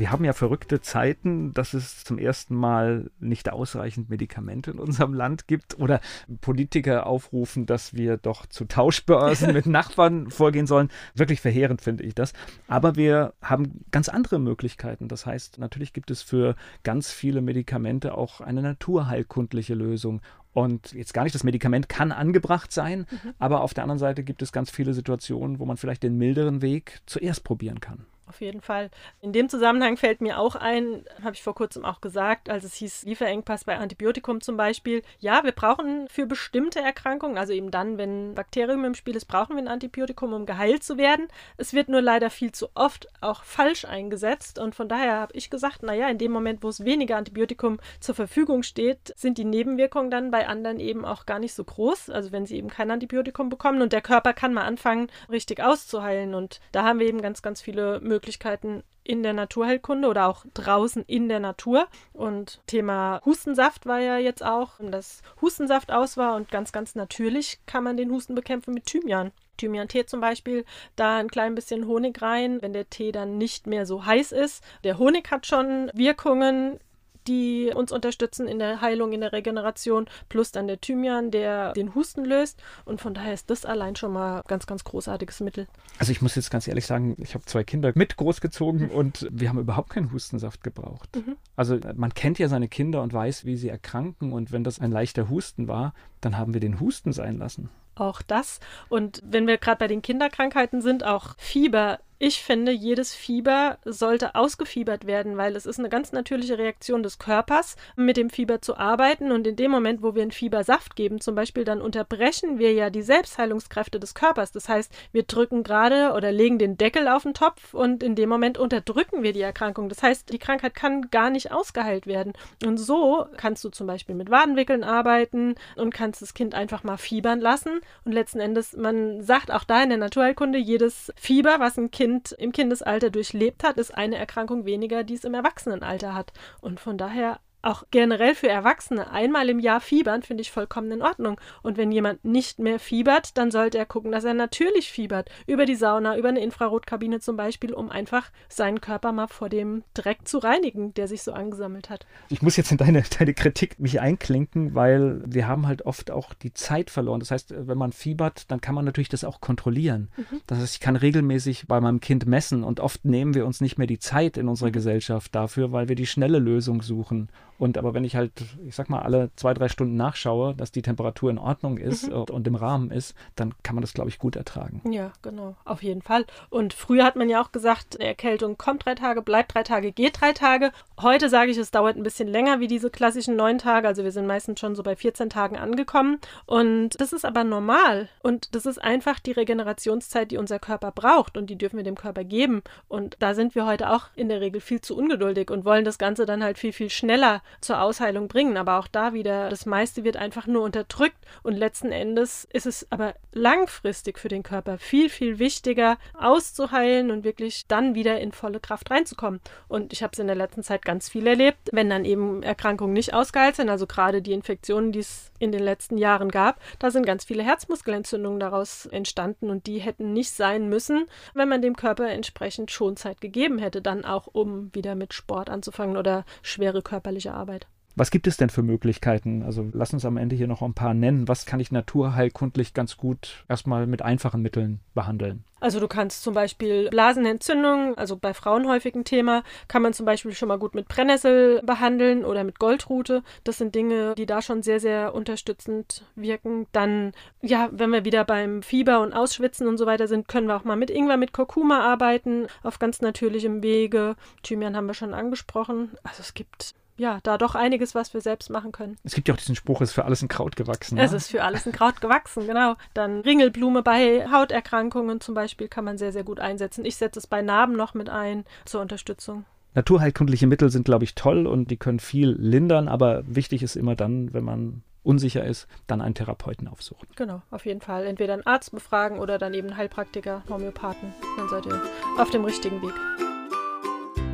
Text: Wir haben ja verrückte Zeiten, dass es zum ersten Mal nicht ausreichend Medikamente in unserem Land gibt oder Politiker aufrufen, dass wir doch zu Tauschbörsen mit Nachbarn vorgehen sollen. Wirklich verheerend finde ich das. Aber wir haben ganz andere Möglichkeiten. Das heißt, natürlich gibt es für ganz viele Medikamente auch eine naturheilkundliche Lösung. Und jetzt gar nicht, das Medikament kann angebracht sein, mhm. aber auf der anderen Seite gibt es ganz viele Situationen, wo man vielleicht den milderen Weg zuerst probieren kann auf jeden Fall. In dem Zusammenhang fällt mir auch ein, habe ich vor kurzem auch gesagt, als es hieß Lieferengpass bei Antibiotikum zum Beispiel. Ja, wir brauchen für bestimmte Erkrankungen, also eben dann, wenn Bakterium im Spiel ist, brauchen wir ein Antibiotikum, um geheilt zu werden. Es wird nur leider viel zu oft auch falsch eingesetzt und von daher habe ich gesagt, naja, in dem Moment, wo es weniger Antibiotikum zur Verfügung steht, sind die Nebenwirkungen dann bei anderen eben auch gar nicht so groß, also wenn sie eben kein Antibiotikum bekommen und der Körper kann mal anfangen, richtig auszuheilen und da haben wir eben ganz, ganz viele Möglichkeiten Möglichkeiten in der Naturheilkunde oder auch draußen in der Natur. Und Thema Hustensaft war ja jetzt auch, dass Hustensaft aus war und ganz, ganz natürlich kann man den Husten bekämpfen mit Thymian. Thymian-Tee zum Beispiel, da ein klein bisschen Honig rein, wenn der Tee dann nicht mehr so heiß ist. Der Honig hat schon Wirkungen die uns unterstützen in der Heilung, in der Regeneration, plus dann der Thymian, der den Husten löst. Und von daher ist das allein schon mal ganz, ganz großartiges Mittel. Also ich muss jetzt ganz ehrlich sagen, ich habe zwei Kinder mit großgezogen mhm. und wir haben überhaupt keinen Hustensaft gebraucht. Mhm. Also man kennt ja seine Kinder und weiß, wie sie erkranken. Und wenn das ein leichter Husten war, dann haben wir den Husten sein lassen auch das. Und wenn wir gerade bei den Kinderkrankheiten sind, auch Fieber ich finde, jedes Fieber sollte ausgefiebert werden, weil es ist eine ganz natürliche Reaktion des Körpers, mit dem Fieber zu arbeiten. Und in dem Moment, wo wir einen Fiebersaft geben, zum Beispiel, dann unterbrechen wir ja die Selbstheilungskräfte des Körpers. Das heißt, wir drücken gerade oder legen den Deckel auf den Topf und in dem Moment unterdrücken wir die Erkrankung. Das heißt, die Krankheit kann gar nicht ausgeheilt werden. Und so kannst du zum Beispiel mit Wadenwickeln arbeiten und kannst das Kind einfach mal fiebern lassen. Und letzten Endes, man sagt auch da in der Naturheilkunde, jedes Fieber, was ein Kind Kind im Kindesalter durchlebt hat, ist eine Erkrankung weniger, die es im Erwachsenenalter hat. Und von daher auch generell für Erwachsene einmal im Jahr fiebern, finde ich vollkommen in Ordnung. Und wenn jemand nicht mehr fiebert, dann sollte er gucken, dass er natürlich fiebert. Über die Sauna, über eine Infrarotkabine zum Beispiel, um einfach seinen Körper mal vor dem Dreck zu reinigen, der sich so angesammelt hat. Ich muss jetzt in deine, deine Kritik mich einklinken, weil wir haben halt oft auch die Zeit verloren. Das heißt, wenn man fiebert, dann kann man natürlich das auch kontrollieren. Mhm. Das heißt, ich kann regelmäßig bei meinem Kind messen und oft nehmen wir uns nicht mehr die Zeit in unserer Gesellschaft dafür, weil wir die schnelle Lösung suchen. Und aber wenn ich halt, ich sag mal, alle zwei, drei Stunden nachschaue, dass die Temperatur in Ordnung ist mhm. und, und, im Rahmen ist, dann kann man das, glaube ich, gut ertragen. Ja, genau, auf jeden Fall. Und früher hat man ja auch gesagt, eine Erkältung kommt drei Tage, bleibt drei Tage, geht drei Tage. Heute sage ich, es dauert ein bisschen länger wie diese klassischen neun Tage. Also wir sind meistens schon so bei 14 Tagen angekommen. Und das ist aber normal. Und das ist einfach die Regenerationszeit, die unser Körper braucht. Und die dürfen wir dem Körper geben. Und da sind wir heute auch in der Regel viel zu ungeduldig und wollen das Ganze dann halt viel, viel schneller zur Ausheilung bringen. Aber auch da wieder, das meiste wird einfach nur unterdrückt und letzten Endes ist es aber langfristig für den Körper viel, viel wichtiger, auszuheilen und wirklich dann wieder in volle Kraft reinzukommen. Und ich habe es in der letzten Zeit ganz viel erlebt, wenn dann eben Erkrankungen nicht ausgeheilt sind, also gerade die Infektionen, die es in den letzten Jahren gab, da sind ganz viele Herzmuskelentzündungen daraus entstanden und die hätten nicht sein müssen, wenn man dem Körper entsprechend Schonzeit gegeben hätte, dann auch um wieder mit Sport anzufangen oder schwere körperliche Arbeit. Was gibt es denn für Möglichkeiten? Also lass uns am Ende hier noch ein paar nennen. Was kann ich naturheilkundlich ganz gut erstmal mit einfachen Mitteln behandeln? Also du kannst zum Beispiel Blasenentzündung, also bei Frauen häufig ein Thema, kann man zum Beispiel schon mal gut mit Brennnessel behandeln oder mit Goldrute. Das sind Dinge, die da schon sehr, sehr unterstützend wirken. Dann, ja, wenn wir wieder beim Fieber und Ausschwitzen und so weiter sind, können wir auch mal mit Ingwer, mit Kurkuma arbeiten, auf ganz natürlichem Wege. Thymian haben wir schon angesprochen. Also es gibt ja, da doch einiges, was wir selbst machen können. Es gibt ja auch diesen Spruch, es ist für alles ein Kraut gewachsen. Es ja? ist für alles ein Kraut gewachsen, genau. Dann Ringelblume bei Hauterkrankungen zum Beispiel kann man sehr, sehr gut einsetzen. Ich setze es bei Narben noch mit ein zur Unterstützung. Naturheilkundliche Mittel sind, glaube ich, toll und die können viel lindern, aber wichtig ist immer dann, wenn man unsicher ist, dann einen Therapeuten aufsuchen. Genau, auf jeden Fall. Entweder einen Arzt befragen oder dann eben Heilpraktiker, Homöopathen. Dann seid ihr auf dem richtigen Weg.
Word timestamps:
Wir 0.00 0.10
haben 0.10 0.24
ja 0.24 0.32
verrückte 0.32 0.80
Zeiten, 0.80 1.52
dass 1.52 1.74
es 1.74 2.04
zum 2.04 2.16
ersten 2.16 2.54
Mal 2.54 3.10
nicht 3.20 3.52
ausreichend 3.52 4.08
Medikamente 4.08 4.70
in 4.70 4.78
unserem 4.78 5.12
Land 5.12 5.46
gibt 5.46 5.78
oder 5.78 6.00
Politiker 6.40 7.06
aufrufen, 7.06 7.66
dass 7.66 7.92
wir 7.92 8.16
doch 8.16 8.46
zu 8.46 8.64
Tauschbörsen 8.64 9.52
mit 9.52 9.66
Nachbarn 9.66 10.30
vorgehen 10.30 10.66
sollen. 10.66 10.88
Wirklich 11.14 11.42
verheerend 11.42 11.82
finde 11.82 12.04
ich 12.04 12.14
das. 12.14 12.32
Aber 12.66 12.96
wir 12.96 13.34
haben 13.42 13.84
ganz 13.90 14.08
andere 14.08 14.38
Möglichkeiten. 14.38 15.06
Das 15.06 15.26
heißt, 15.26 15.58
natürlich 15.58 15.92
gibt 15.92 16.10
es 16.10 16.22
für 16.22 16.56
ganz 16.82 17.12
viele 17.12 17.42
Medikamente 17.42 18.16
auch 18.16 18.40
eine 18.40 18.62
naturheilkundliche 18.62 19.74
Lösung. 19.74 20.22
Und 20.54 20.92
jetzt 20.92 21.12
gar 21.12 21.24
nicht, 21.24 21.34
das 21.34 21.44
Medikament 21.44 21.90
kann 21.90 22.10
angebracht 22.10 22.72
sein, 22.72 23.00
mhm. 23.00 23.34
aber 23.38 23.60
auf 23.60 23.74
der 23.74 23.84
anderen 23.84 23.98
Seite 23.98 24.24
gibt 24.24 24.40
es 24.40 24.50
ganz 24.50 24.70
viele 24.70 24.94
Situationen, 24.94 25.58
wo 25.58 25.66
man 25.66 25.76
vielleicht 25.76 26.02
den 26.02 26.16
milderen 26.16 26.62
Weg 26.62 27.02
zuerst 27.04 27.44
probieren 27.44 27.80
kann 27.80 28.06
auf 28.30 28.40
jeden 28.40 28.60
Fall. 28.60 28.90
In 29.20 29.32
dem 29.32 29.48
Zusammenhang 29.48 29.96
fällt 29.96 30.20
mir 30.20 30.38
auch 30.38 30.54
ein, 30.54 31.04
habe 31.22 31.34
ich 31.34 31.42
vor 31.42 31.54
kurzem 31.54 31.84
auch 31.84 32.00
gesagt, 32.00 32.48
als 32.48 32.64
es 32.64 32.74
hieß 32.74 33.02
Lieferengpass 33.04 33.64
bei 33.64 33.76
Antibiotikum 33.76 34.40
zum 34.40 34.56
Beispiel. 34.56 35.02
Ja, 35.18 35.42
wir 35.44 35.52
brauchen 35.52 36.08
für 36.08 36.26
bestimmte 36.26 36.80
Erkrankungen, 36.80 37.36
also 37.36 37.52
eben 37.52 37.70
dann, 37.70 37.98
wenn 37.98 38.34
Bakterium 38.34 38.84
im 38.84 38.94
Spiel 38.94 39.16
ist, 39.16 39.26
brauchen 39.26 39.56
wir 39.56 39.62
ein 39.62 39.68
Antibiotikum, 39.68 40.32
um 40.32 40.46
geheilt 40.46 40.84
zu 40.84 40.96
werden. 40.96 41.26
Es 41.56 41.74
wird 41.74 41.88
nur 41.88 42.00
leider 42.00 42.30
viel 42.30 42.52
zu 42.52 42.68
oft 42.74 43.08
auch 43.20 43.42
falsch 43.42 43.84
eingesetzt 43.84 44.60
und 44.60 44.76
von 44.76 44.88
daher 44.88 45.16
habe 45.16 45.32
ich 45.34 45.50
gesagt, 45.50 45.82
naja, 45.82 46.08
in 46.08 46.18
dem 46.18 46.30
Moment, 46.30 46.62
wo 46.62 46.68
es 46.68 46.84
weniger 46.84 47.16
Antibiotikum 47.16 47.80
zur 47.98 48.14
Verfügung 48.14 48.62
steht, 48.62 49.12
sind 49.16 49.38
die 49.38 49.44
Nebenwirkungen 49.44 50.10
dann 50.10 50.30
bei 50.30 50.46
anderen 50.46 50.78
eben 50.78 51.04
auch 51.04 51.26
gar 51.26 51.40
nicht 51.40 51.54
so 51.54 51.64
groß, 51.64 52.10
also 52.10 52.30
wenn 52.30 52.46
sie 52.46 52.56
eben 52.56 52.68
kein 52.68 52.92
Antibiotikum 52.92 53.48
bekommen 53.48 53.82
und 53.82 53.92
der 53.92 54.02
Körper 54.02 54.34
kann 54.34 54.54
mal 54.54 54.64
anfangen, 54.64 55.10
richtig 55.28 55.60
auszuheilen 55.60 56.36
und 56.36 56.60
da 56.70 56.84
haben 56.84 57.00
wir 57.00 57.08
eben 57.08 57.20
ganz, 57.20 57.42
ganz 57.42 57.60
viele 57.60 58.00
Möglichkeiten 58.00 58.19
Möglichkeiten 58.20 58.82
in 59.02 59.22
der 59.22 59.32
Naturheilkunde 59.32 60.06
oder 60.08 60.26
auch 60.26 60.44
draußen 60.52 61.02
in 61.06 61.30
der 61.30 61.40
Natur. 61.40 61.88
Und 62.12 62.60
Thema 62.66 63.22
Hustensaft 63.24 63.86
war 63.86 63.98
ja 63.98 64.18
jetzt 64.18 64.44
auch, 64.44 64.72
dass 64.78 65.22
Hustensaft 65.40 65.90
aus 65.90 66.18
war 66.18 66.36
und 66.36 66.50
ganz, 66.50 66.70
ganz 66.70 66.94
natürlich 66.94 67.60
kann 67.64 67.82
man 67.82 67.96
den 67.96 68.10
Husten 68.10 68.34
bekämpfen 68.34 68.74
mit 68.74 68.84
Thymian. 68.84 69.32
Thymian-Tee 69.56 70.04
zum 70.04 70.20
Beispiel, 70.20 70.64
da 70.96 71.16
ein 71.16 71.28
klein 71.28 71.54
bisschen 71.54 71.86
Honig 71.86 72.20
rein, 72.20 72.60
wenn 72.60 72.74
der 72.74 72.90
Tee 72.90 73.10
dann 73.10 73.38
nicht 73.38 73.66
mehr 73.66 73.86
so 73.86 74.04
heiß 74.04 74.32
ist. 74.32 74.62
Der 74.84 74.98
Honig 74.98 75.30
hat 75.30 75.46
schon 75.46 75.90
Wirkungen 75.94 76.78
die 77.26 77.72
uns 77.74 77.92
unterstützen 77.92 78.46
in 78.46 78.58
der 78.58 78.80
Heilung, 78.80 79.12
in 79.12 79.20
der 79.20 79.32
Regeneration, 79.32 80.06
plus 80.28 80.52
dann 80.52 80.66
der 80.66 80.80
Thymian, 80.80 81.30
der 81.30 81.72
den 81.72 81.94
Husten 81.94 82.24
löst. 82.24 82.62
Und 82.84 83.00
von 83.00 83.14
daher 83.14 83.34
ist 83.34 83.50
das 83.50 83.64
allein 83.64 83.96
schon 83.96 84.12
mal 84.12 84.42
ganz, 84.48 84.66
ganz 84.66 84.84
großartiges 84.84 85.40
Mittel. 85.40 85.66
Also 85.98 86.12
ich 86.12 86.22
muss 86.22 86.34
jetzt 86.34 86.50
ganz 86.50 86.66
ehrlich 86.68 86.86
sagen, 86.86 87.16
ich 87.18 87.34
habe 87.34 87.44
zwei 87.44 87.64
Kinder 87.64 87.92
mit 87.94 88.16
großgezogen 88.16 88.88
mhm. 88.88 88.90
und 88.90 89.28
wir 89.30 89.48
haben 89.48 89.58
überhaupt 89.58 89.90
keinen 89.90 90.12
Hustensaft 90.12 90.62
gebraucht. 90.62 91.14
Mhm. 91.16 91.36
Also 91.56 91.78
man 91.94 92.14
kennt 92.14 92.38
ja 92.38 92.48
seine 92.48 92.68
Kinder 92.68 93.02
und 93.02 93.12
weiß, 93.12 93.44
wie 93.44 93.56
sie 93.56 93.68
erkranken. 93.68 94.32
Und 94.32 94.52
wenn 94.52 94.64
das 94.64 94.80
ein 94.80 94.90
leichter 94.90 95.28
Husten 95.28 95.68
war, 95.68 95.94
dann 96.20 96.36
haben 96.36 96.54
wir 96.54 96.60
den 96.60 96.80
Husten 96.80 97.12
sein 97.12 97.38
lassen 97.38 97.70
auch 97.96 98.22
das. 98.22 98.60
Und 98.88 99.22
wenn 99.24 99.46
wir 99.46 99.58
gerade 99.58 99.78
bei 99.78 99.86
den 99.86 100.02
Kinderkrankheiten 100.02 100.80
sind, 100.80 101.04
auch 101.04 101.34
Fieber 101.36 102.00
ich 102.22 102.42
finde, 102.42 102.70
jedes 102.70 103.14
Fieber 103.14 103.78
sollte 103.86 104.34
ausgefiebert 104.34 105.06
werden, 105.06 105.38
weil 105.38 105.56
es 105.56 105.64
ist 105.64 105.78
eine 105.78 105.88
ganz 105.88 106.12
natürliche 106.12 106.58
Reaktion 106.58 107.02
des 107.02 107.18
Körpers, 107.18 107.76
mit 107.96 108.18
dem 108.18 108.28
Fieber 108.28 108.60
zu 108.60 108.76
arbeiten. 108.76 109.32
Und 109.32 109.46
in 109.46 109.56
dem 109.56 109.70
Moment, 109.70 110.02
wo 110.02 110.14
wir 110.14 110.20
einen 110.20 110.30
Fiebersaft 110.30 110.96
geben, 110.96 111.22
zum 111.22 111.34
Beispiel, 111.34 111.64
dann 111.64 111.80
unterbrechen 111.80 112.58
wir 112.58 112.74
ja 112.74 112.90
die 112.90 113.00
Selbstheilungskräfte 113.00 113.98
des 113.98 114.12
Körpers. 114.12 114.52
Das 114.52 114.68
heißt, 114.68 114.92
wir 115.12 115.22
drücken 115.22 115.62
gerade 115.62 116.12
oder 116.12 116.30
legen 116.30 116.58
den 116.58 116.76
Deckel 116.76 117.08
auf 117.08 117.22
den 117.22 117.32
Topf 117.32 117.72
und 117.72 118.02
in 118.02 118.16
dem 118.16 118.28
Moment 118.28 118.58
unterdrücken 118.58 119.22
wir 119.22 119.32
die 119.32 119.40
Erkrankung. 119.40 119.88
Das 119.88 120.02
heißt, 120.02 120.30
die 120.30 120.38
Krankheit 120.38 120.74
kann 120.74 121.10
gar 121.10 121.30
nicht 121.30 121.52
ausgeheilt 121.52 122.06
werden. 122.06 122.34
Und 122.62 122.76
so 122.76 123.24
kannst 123.38 123.64
du 123.64 123.70
zum 123.70 123.86
Beispiel 123.86 124.14
mit 124.14 124.30
Wadenwickeln 124.30 124.84
arbeiten 124.84 125.54
und 125.74 125.94
kannst 125.94 126.20
das 126.20 126.34
Kind 126.34 126.54
einfach 126.54 126.84
mal 126.84 126.98
fiebern 126.98 127.40
lassen. 127.40 127.80
Und 128.04 128.12
letzten 128.12 128.40
Endes, 128.40 128.76
man 128.76 129.22
sagt 129.22 129.50
auch 129.50 129.64
da 129.64 129.82
in 129.82 129.88
der 129.88 129.96
Naturheilkunde, 129.96 130.58
jedes 130.58 131.10
Fieber, 131.16 131.60
was 131.60 131.78
ein 131.78 131.90
Kind 131.90 132.09
Kind 132.10 132.32
im 132.32 132.50
Kindesalter 132.50 133.08
durchlebt 133.08 133.62
hat, 133.62 133.78
ist 133.78 133.96
eine 133.96 134.16
Erkrankung 134.16 134.64
weniger, 134.64 135.04
die 135.04 135.14
es 135.14 135.24
im 135.24 135.34
Erwachsenenalter 135.34 136.12
hat. 136.12 136.32
Und 136.60 136.80
von 136.80 136.98
daher 136.98 137.38
auch 137.62 137.84
generell 137.90 138.34
für 138.34 138.48
Erwachsene 138.48 139.10
einmal 139.10 139.48
im 139.48 139.58
Jahr 139.58 139.80
fiebern, 139.80 140.22
finde 140.22 140.42
ich 140.42 140.50
vollkommen 140.50 140.90
in 140.90 141.02
Ordnung. 141.02 141.40
Und 141.62 141.76
wenn 141.76 141.92
jemand 141.92 142.24
nicht 142.24 142.58
mehr 142.58 142.78
fiebert, 142.78 143.36
dann 143.36 143.50
sollte 143.50 143.78
er 143.78 143.86
gucken, 143.86 144.12
dass 144.12 144.24
er 144.24 144.34
natürlich 144.34 144.90
fiebert. 144.90 145.30
Über 145.46 145.66
die 145.66 145.74
Sauna, 145.74 146.16
über 146.16 146.28
eine 146.28 146.40
Infrarotkabine 146.40 147.20
zum 147.20 147.36
Beispiel, 147.36 147.72
um 147.72 147.90
einfach 147.90 148.30
seinen 148.48 148.80
Körper 148.80 149.12
mal 149.12 149.26
vor 149.26 149.48
dem 149.48 149.82
Dreck 149.94 150.26
zu 150.26 150.38
reinigen, 150.38 150.94
der 150.94 151.08
sich 151.08 151.22
so 151.22 151.32
angesammelt 151.32 151.90
hat. 151.90 152.06
Ich 152.28 152.42
muss 152.42 152.56
jetzt 152.56 152.70
in 152.70 152.78
deine, 152.78 153.02
deine 153.18 153.34
Kritik 153.34 153.78
mich 153.78 154.00
einklinken, 154.00 154.74
weil 154.74 155.22
wir 155.26 155.46
haben 155.46 155.66
halt 155.66 155.82
oft 155.82 156.10
auch 156.10 156.34
die 156.34 156.54
Zeit 156.54 156.90
verloren. 156.90 157.20
Das 157.20 157.30
heißt, 157.30 157.54
wenn 157.56 157.78
man 157.78 157.92
fiebert, 157.92 158.50
dann 158.50 158.60
kann 158.60 158.74
man 158.74 158.84
natürlich 158.84 159.08
das 159.08 159.24
auch 159.24 159.40
kontrollieren. 159.40 160.08
Mhm. 160.16 160.40
Das 160.46 160.58
heißt, 160.58 160.74
ich 160.74 160.80
kann 160.80 160.96
regelmäßig 160.96 161.66
bei 161.66 161.80
meinem 161.80 162.00
Kind 162.00 162.26
messen 162.26 162.64
und 162.64 162.80
oft 162.80 163.04
nehmen 163.04 163.34
wir 163.34 163.46
uns 163.46 163.60
nicht 163.60 163.78
mehr 163.78 163.86
die 163.86 163.98
Zeit 163.98 164.36
in 164.36 164.48
unserer 164.48 164.70
Gesellschaft 164.70 165.34
dafür, 165.34 165.72
weil 165.72 165.88
wir 165.88 165.96
die 165.96 166.06
schnelle 166.06 166.38
Lösung 166.38 166.82
suchen. 166.82 167.28
Und 167.60 167.76
aber 167.76 167.92
wenn 167.92 168.04
ich 168.04 168.16
halt, 168.16 168.32
ich 168.66 168.74
sag 168.74 168.88
mal, 168.88 169.00
alle 169.00 169.30
zwei, 169.36 169.52
drei 169.52 169.68
Stunden 169.68 169.94
nachschaue, 169.94 170.54
dass 170.54 170.72
die 170.72 170.80
Temperatur 170.80 171.28
in 171.28 171.36
Ordnung 171.36 171.76
ist 171.76 172.08
mhm. 172.08 172.14
und, 172.14 172.30
und, 172.30 172.46
im 172.46 172.54
Rahmen 172.54 172.90
ist, 172.90 173.14
dann 173.36 173.54
kann 173.62 173.74
man 173.74 173.82
das, 173.82 173.92
glaube 173.92 174.08
ich, 174.08 174.18
gut 174.18 174.34
ertragen. 174.34 174.80
Ja, 174.90 175.12
genau, 175.20 175.56
auf 175.66 175.82
jeden 175.82 176.00
Fall. 176.00 176.24
Und 176.48 176.72
früher 176.72 177.04
hat 177.04 177.16
man 177.16 177.28
ja 177.28 177.42
auch 177.42 177.52
gesagt, 177.52 178.00
eine 178.00 178.08
Erkältung 178.08 178.56
kommt 178.56 178.86
drei 178.86 178.94
Tage, 178.94 179.20
bleibt 179.20 179.54
drei 179.54 179.62
Tage, 179.62 179.92
geht 179.92 180.22
drei 180.22 180.32
Tage. 180.32 180.72
Heute 181.02 181.28
sage 181.28 181.50
ich, 181.50 181.58
es 181.58 181.70
dauert 181.70 181.98
ein 181.98 182.02
bisschen 182.02 182.28
länger 182.28 182.60
wie 182.60 182.66
diese 182.66 182.88
klassischen 182.88 183.36
neun 183.36 183.58
Tage. 183.58 183.86
Also 183.86 184.04
wir 184.04 184.12
sind 184.12 184.26
meistens 184.26 184.58
schon 184.58 184.74
so 184.74 184.82
bei 184.82 184.96
14 184.96 185.28
Tagen 185.28 185.58
angekommen. 185.58 186.18
Und 186.46 186.98
das 186.98 187.12
ist 187.12 187.26
aber 187.26 187.44
normal. 187.44 188.08
Und 188.22 188.54
das 188.54 188.64
ist 188.64 188.82
einfach 188.82 189.18
die 189.18 189.32
Regenerationszeit, 189.32 190.30
die 190.30 190.38
unser 190.38 190.60
Körper 190.60 190.92
braucht. 190.92 191.36
Und 191.36 191.50
die 191.50 191.58
dürfen 191.58 191.76
wir 191.76 191.84
dem 191.84 191.94
Körper 191.94 192.24
geben. 192.24 192.62
Und 192.88 193.16
da 193.18 193.34
sind 193.34 193.54
wir 193.54 193.66
heute 193.66 193.90
auch 193.90 194.06
in 194.16 194.30
der 194.30 194.40
Regel 194.40 194.62
viel 194.62 194.80
zu 194.80 194.96
ungeduldig 194.96 195.50
und 195.50 195.66
wollen 195.66 195.84
das 195.84 195.98
Ganze 195.98 196.24
dann 196.24 196.42
halt 196.42 196.56
viel, 196.56 196.72
viel 196.72 196.88
schneller 196.88 197.42
zur 197.60 197.80
Ausheilung 197.80 198.28
bringen. 198.28 198.56
Aber 198.56 198.78
auch 198.78 198.86
da 198.86 199.12
wieder, 199.12 199.48
das 199.50 199.66
meiste 199.66 200.04
wird 200.04 200.16
einfach 200.16 200.46
nur 200.46 200.62
unterdrückt 200.62 201.16
und 201.42 201.56
letzten 201.56 201.92
Endes 201.92 202.46
ist 202.52 202.66
es 202.66 202.86
aber 202.90 203.14
langfristig 203.32 204.18
für 204.18 204.28
den 204.28 204.42
Körper 204.42 204.78
viel, 204.78 205.08
viel 205.08 205.38
wichtiger, 205.38 205.98
auszuheilen 206.18 207.10
und 207.10 207.24
wirklich 207.24 207.66
dann 207.68 207.94
wieder 207.94 208.20
in 208.20 208.32
volle 208.32 208.60
Kraft 208.60 208.90
reinzukommen. 208.90 209.40
Und 209.68 209.92
ich 209.92 210.02
habe 210.02 210.12
es 210.12 210.18
in 210.18 210.26
der 210.26 210.36
letzten 210.36 210.62
Zeit 210.62 210.84
ganz 210.84 211.08
viel 211.08 211.26
erlebt, 211.26 211.70
wenn 211.72 211.90
dann 211.90 212.04
eben 212.04 212.42
Erkrankungen 212.42 212.92
nicht 212.92 213.14
ausgeheilt 213.14 213.56
sind, 213.56 213.68
also 213.68 213.86
gerade 213.86 214.22
die 214.22 214.32
Infektionen, 214.32 214.92
die 214.92 215.00
es 215.00 215.30
in 215.38 215.52
den 215.52 215.62
letzten 215.62 215.96
Jahren 215.96 216.30
gab, 216.30 216.60
da 216.78 216.90
sind 216.90 217.06
ganz 217.06 217.24
viele 217.24 217.42
Herzmuskelentzündungen 217.42 218.40
daraus 218.40 218.86
entstanden 218.86 219.50
und 219.50 219.66
die 219.66 219.78
hätten 219.78 220.12
nicht 220.12 220.30
sein 220.30 220.68
müssen, 220.68 221.06
wenn 221.34 221.48
man 221.48 221.62
dem 221.62 221.76
Körper 221.76 222.08
entsprechend 222.08 222.70
Schonzeit 222.70 223.20
gegeben 223.20 223.58
hätte, 223.58 223.80
dann 223.80 224.04
auch 224.04 224.26
um 224.26 224.74
wieder 224.74 224.94
mit 224.94 225.14
Sport 225.14 225.50
anzufangen 225.50 225.96
oder 225.96 226.24
schwere 226.42 226.82
körperliche 226.82 227.32
Arbeit. 227.40 227.66
Was 227.96 228.10
gibt 228.10 228.26
es 228.26 228.36
denn 228.36 228.50
für 228.50 228.62
Möglichkeiten? 228.62 229.42
Also 229.42 229.68
lass 229.72 229.92
uns 229.92 230.04
am 230.04 230.16
Ende 230.16 230.36
hier 230.36 230.46
noch 230.46 230.62
ein 230.62 230.74
paar 230.74 230.94
nennen. 230.94 231.26
Was 231.26 231.44
kann 231.44 231.60
ich 231.60 231.72
naturheilkundlich 231.72 232.72
ganz 232.72 232.96
gut 232.96 233.44
erstmal 233.48 233.86
mit 233.86 234.00
einfachen 234.00 234.42
Mitteln 234.42 234.80
behandeln? 234.94 235.44
Also 235.58 235.80
du 235.80 235.88
kannst 235.88 236.22
zum 236.22 236.32
Beispiel 236.32 236.88
Blasenentzündung, 236.88 237.98
also 237.98 238.16
bei 238.16 238.32
Frauen 238.32 238.66
häufig 238.68 238.94
ein 238.94 239.04
Thema, 239.04 239.42
kann 239.68 239.82
man 239.82 239.92
zum 239.92 240.06
Beispiel 240.06 240.32
schon 240.32 240.48
mal 240.48 240.58
gut 240.58 240.74
mit 240.74 240.88
Brennnessel 240.88 241.60
behandeln 241.62 242.24
oder 242.24 242.44
mit 242.44 242.58
Goldrute. 242.58 243.22
Das 243.44 243.58
sind 243.58 243.74
Dinge, 243.74 244.14
die 244.14 244.24
da 244.24 244.40
schon 244.40 244.62
sehr, 244.62 244.80
sehr 244.80 245.14
unterstützend 245.14 246.06
wirken. 246.14 246.66
Dann, 246.72 247.12
ja, 247.42 247.68
wenn 247.72 247.90
wir 247.90 248.06
wieder 248.06 248.24
beim 248.24 248.62
Fieber 248.62 249.00
und 249.02 249.12
Ausschwitzen 249.12 249.66
und 249.66 249.76
so 249.76 249.84
weiter 249.84 250.06
sind, 250.08 250.28
können 250.28 250.46
wir 250.46 250.56
auch 250.56 250.64
mal 250.64 250.76
mit 250.76 250.90
Ingwer, 250.90 251.18
mit 251.18 251.34
Kurkuma 251.34 251.80
arbeiten, 251.80 252.46
auf 252.62 252.78
ganz 252.78 253.02
natürlichem 253.02 253.62
Wege. 253.62 254.16
Thymian 254.42 254.76
haben 254.76 254.86
wir 254.86 254.94
schon 254.94 255.12
angesprochen. 255.12 255.90
Also 256.02 256.22
es 256.22 256.32
gibt 256.32 256.74
ja, 257.00 257.18
da 257.22 257.38
doch 257.38 257.54
einiges, 257.54 257.94
was 257.94 258.12
wir 258.12 258.20
selbst 258.20 258.50
machen 258.50 258.72
können. 258.72 258.98
Es 259.04 259.14
gibt 259.14 259.26
ja 259.26 259.32
auch 259.34 259.38
diesen 259.38 259.56
Spruch, 259.56 259.80
es 259.80 259.88
ist 259.88 259.94
für 259.94 260.04
alles 260.04 260.20
ein 260.20 260.28
Kraut 260.28 260.54
gewachsen. 260.54 260.98
Es 260.98 261.12
ja? 261.12 261.16
ist 261.16 261.30
für 261.30 261.42
alles 261.42 261.66
ein 261.66 261.72
Kraut 261.72 262.02
gewachsen, 262.02 262.46
genau. 262.46 262.74
Dann 262.92 263.20
Ringelblume 263.20 263.82
bei 263.82 264.28
Hauterkrankungen 264.30 265.20
zum 265.22 265.34
Beispiel 265.34 265.68
kann 265.68 265.86
man 265.86 265.96
sehr, 265.96 266.12
sehr 266.12 266.24
gut 266.24 266.40
einsetzen. 266.40 266.84
Ich 266.84 266.96
setze 266.96 267.18
es 267.18 267.26
bei 267.26 267.40
Narben 267.40 267.74
noch 267.74 267.94
mit 267.94 268.10
ein 268.10 268.44
zur 268.66 268.82
Unterstützung. 268.82 269.46
Naturheilkundliche 269.74 270.46
Mittel 270.46 270.68
sind, 270.68 270.84
glaube 270.84 271.04
ich, 271.04 271.14
toll 271.14 271.46
und 271.46 271.70
die 271.70 271.78
können 271.78 272.00
viel 272.00 272.36
lindern, 272.38 272.86
aber 272.86 273.22
wichtig 273.26 273.62
ist 273.62 273.76
immer 273.76 273.96
dann, 273.96 274.34
wenn 274.34 274.44
man 274.44 274.82
unsicher 275.02 275.42
ist, 275.42 275.68
dann 275.86 276.02
einen 276.02 276.14
Therapeuten 276.14 276.68
aufsuchen. 276.68 277.08
Genau, 277.16 277.40
auf 277.50 277.64
jeden 277.64 277.80
Fall. 277.80 278.04
Entweder 278.04 278.34
einen 278.34 278.46
Arzt 278.46 278.72
befragen 278.72 279.18
oder 279.18 279.38
dann 279.38 279.54
eben 279.54 279.78
Heilpraktiker, 279.78 280.42
Homöopathen. 280.50 281.14
Dann 281.38 281.48
seid 281.48 281.64
ihr 281.64 281.80
auf 282.18 282.28
dem 282.28 282.44
richtigen 282.44 282.82
Weg. 282.82 282.92